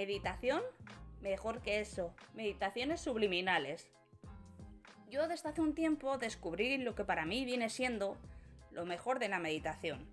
[0.00, 0.62] Meditación,
[1.20, 3.92] mejor que eso, meditaciones subliminales.
[5.10, 8.16] Yo desde hace un tiempo descubrí lo que para mí viene siendo
[8.70, 10.10] lo mejor de la meditación.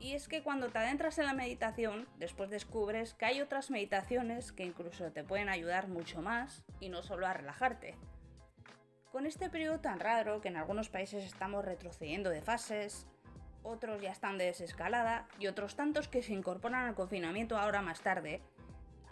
[0.00, 4.50] Y es que cuando te adentras en la meditación, después descubres que hay otras meditaciones
[4.50, 7.96] que incluso te pueden ayudar mucho más y no solo a relajarte.
[9.10, 13.06] Con este periodo tan raro que en algunos países estamos retrocediendo de fases,
[13.62, 18.00] otros ya están de desescalada y otros tantos que se incorporan al confinamiento ahora más
[18.00, 18.40] tarde,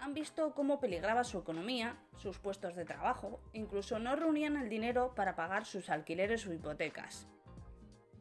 [0.00, 5.14] han visto cómo peligraba su economía, sus puestos de trabajo, incluso no reunían el dinero
[5.14, 7.28] para pagar sus alquileres o hipotecas.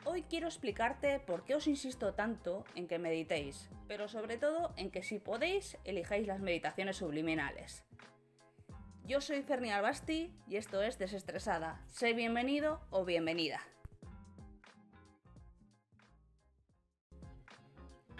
[0.05, 4.91] Hoy quiero explicarte por qué os insisto tanto en que meditéis, pero sobre todo en
[4.91, 7.85] que si podéis elijáis las meditaciones subliminales.
[9.05, 11.81] Yo soy Ferni Albasti y esto es Desestresada.
[11.87, 13.61] Sé bienvenido o bienvenida.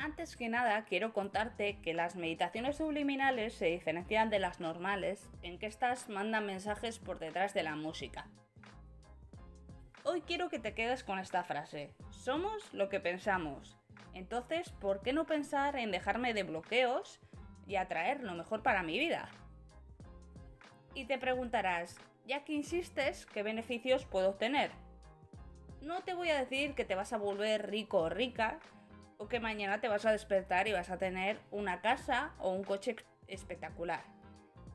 [0.02, 5.60] Antes que nada, quiero contarte que las meditaciones subliminales se diferencian de las normales en
[5.60, 8.26] que estas mandan mensajes por detrás de la música.
[10.06, 11.94] Hoy quiero que te quedes con esta frase.
[12.12, 13.78] Somos lo que pensamos.
[14.14, 17.20] Entonces, ¿por qué no pensar en dejarme de bloqueos
[17.68, 19.28] y atraer lo mejor para mi vida?
[20.94, 24.72] Y te preguntarás, ya que insistes, ¿qué beneficios puedo obtener?
[25.82, 28.60] No te voy a decir que te vas a volver rico o rica,
[29.20, 32.64] o que mañana te vas a despertar y vas a tener una casa o un
[32.64, 32.96] coche
[33.28, 34.02] espectacular.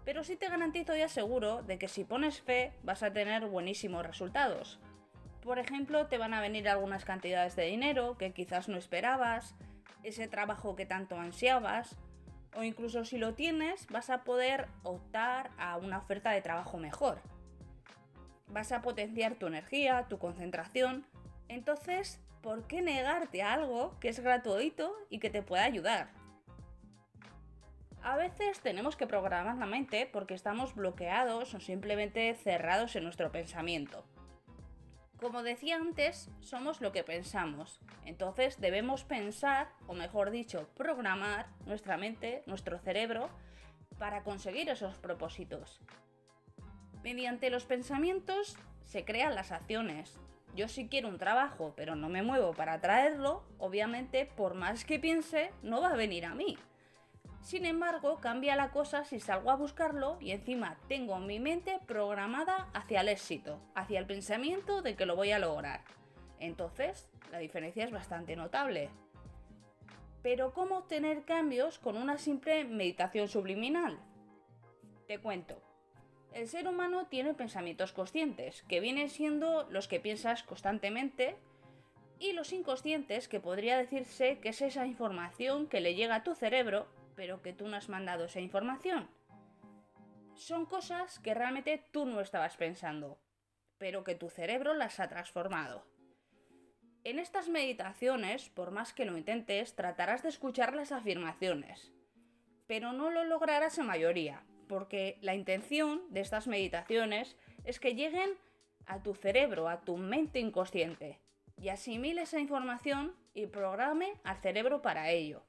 [0.04, 4.06] Pero sí te garantizo y aseguro de que si pones fe vas a tener buenísimos
[4.06, 4.78] resultados.
[5.42, 9.54] Por ejemplo, te van a venir algunas cantidades de dinero que quizás no esperabas,
[10.02, 11.96] ese trabajo que tanto ansiabas,
[12.54, 17.22] o incluso si lo tienes vas a poder optar a una oferta de trabajo mejor.
[18.48, 21.06] Vas a potenciar tu energía, tu concentración,
[21.48, 26.10] entonces ¿por qué negarte a algo que es gratuito y que te puede ayudar?
[28.02, 33.32] A veces tenemos que programar la mente porque estamos bloqueados o simplemente cerrados en nuestro
[33.32, 34.04] pensamiento.
[35.18, 41.96] Como decía antes, somos lo que pensamos, entonces debemos pensar, o mejor dicho, programar nuestra
[41.96, 43.30] mente, nuestro cerebro,
[43.98, 45.80] para conseguir esos propósitos.
[47.02, 50.20] Mediante los pensamientos se crean las acciones,
[50.54, 54.98] yo sí quiero un trabajo, pero no me muevo para traerlo, obviamente por más que
[54.98, 56.56] piense, no va a venir a mí.
[57.40, 62.70] Sin embargo, cambia la cosa si salgo a buscarlo y encima tengo mi mente programada
[62.72, 65.82] hacia el éxito, hacia el pensamiento de que lo voy a lograr.
[66.40, 68.88] Entonces, la diferencia es bastante notable.
[70.22, 73.98] Pero ¿cómo obtener cambios con una simple meditación subliminal?
[75.06, 75.60] Te cuento.
[76.34, 81.36] El ser humano tiene pensamientos conscientes, que vienen siendo los que piensas constantemente,
[82.18, 86.34] y los inconscientes, que podría decirse que es esa información que le llega a tu
[86.34, 89.08] cerebro, pero que tú no has mandado esa información.
[90.34, 93.20] Son cosas que realmente tú no estabas pensando,
[93.78, 95.86] pero que tu cerebro las ha transformado.
[97.04, 101.92] En estas meditaciones, por más que lo intentes, tratarás de escuchar las afirmaciones,
[102.66, 108.30] pero no lo lograrás en mayoría, porque la intención de estas meditaciones es que lleguen
[108.86, 111.20] a tu cerebro, a tu mente inconsciente,
[111.56, 115.42] y asimile esa información y programe al cerebro para ello.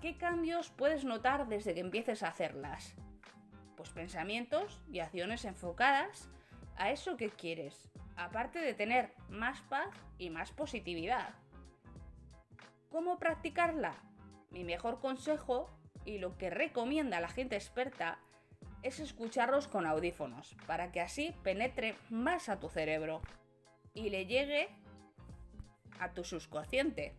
[0.00, 2.94] ¿Qué cambios puedes notar desde que empieces a hacerlas?
[3.76, 6.30] Pues pensamientos y acciones enfocadas
[6.76, 9.88] a eso que quieres, aparte de tener más paz
[10.18, 11.34] y más positividad.
[12.90, 13.94] ¿Cómo practicarla?
[14.50, 15.68] Mi mejor consejo
[16.08, 18.18] y lo que recomienda la gente experta
[18.82, 23.20] es escucharlos con audífonos, para que así penetre más a tu cerebro
[23.92, 24.70] y le llegue
[26.00, 27.14] a tu subconsciente.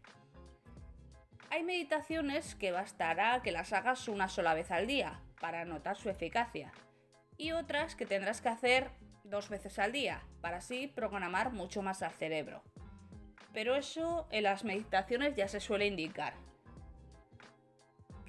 [1.52, 6.10] Hay meditaciones que bastará que las hagas una sola vez al día para notar su
[6.10, 6.72] eficacia
[7.38, 8.90] y otras que tendrás que hacer
[9.24, 12.64] dos veces al día para así programar mucho más al cerebro.
[13.54, 16.34] Pero eso en las meditaciones ya se suele indicar,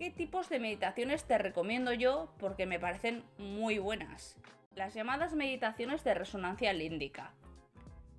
[0.00, 2.32] ¿Qué tipos de meditaciones te recomiendo yo?
[2.38, 4.34] Porque me parecen muy buenas.
[4.74, 7.34] Las llamadas meditaciones de resonancia líndica.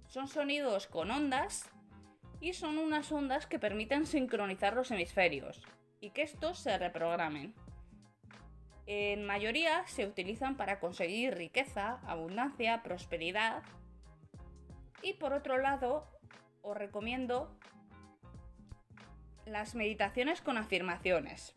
[0.06, 1.72] Son sonidos con ondas
[2.40, 5.64] y son unas ondas que permiten sincronizar los hemisferios
[6.00, 7.56] y que estos se reprogramen.
[8.86, 13.64] En mayoría se utilizan para conseguir riqueza, abundancia, prosperidad.
[15.02, 16.06] Y por otro lado,
[16.62, 17.58] os recomiendo
[19.46, 21.56] las meditaciones con afirmaciones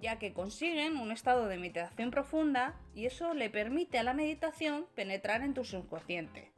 [0.00, 4.86] ya que consiguen un estado de meditación profunda y eso le permite a la meditación
[4.94, 6.52] penetrar en tu subconsciente.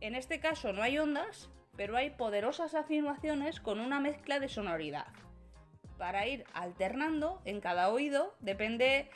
[0.00, 5.06] En este caso no hay ondas, pero hay poderosas afirmaciones con una mezcla de sonoridad.
[5.98, 9.10] para ir alternando en cada oído, depende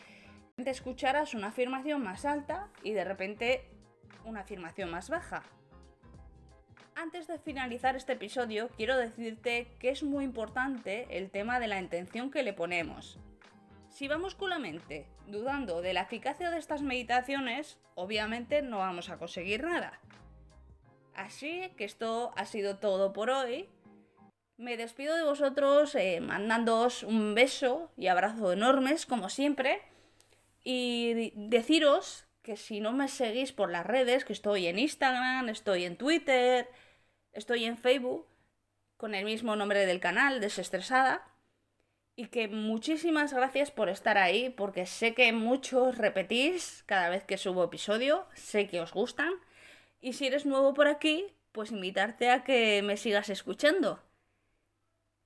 [0.56, 3.70] de escucharas una afirmación más alta y de repente
[4.24, 5.44] una afirmación más baja.
[6.94, 11.80] Antes de finalizar este episodio, quiero decirte que es muy importante el tema de la
[11.80, 13.18] intención que le ponemos.
[13.88, 19.08] Si vamos con la mente dudando de la eficacia de estas meditaciones, obviamente no vamos
[19.08, 20.00] a conseguir nada.
[21.14, 23.68] Así que esto ha sido todo por hoy.
[24.58, 29.80] Me despido de vosotros eh, mandándoos un beso y abrazo enormes, como siempre.
[30.62, 35.84] Y deciros que si no me seguís por las redes, que estoy en Instagram, estoy
[35.84, 36.68] en Twitter,
[37.32, 38.26] estoy en Facebook,
[38.96, 41.28] con el mismo nombre del canal, Desestresada.
[42.14, 47.38] Y que muchísimas gracias por estar ahí, porque sé que muchos repetís cada vez que
[47.38, 49.32] subo episodio, sé que os gustan.
[50.00, 54.02] Y si eres nuevo por aquí, pues invitarte a que me sigas escuchando.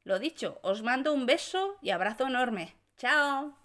[0.05, 2.77] Lo dicho, os mando un beso y abrazo enorme.
[2.97, 3.57] ¡Chao!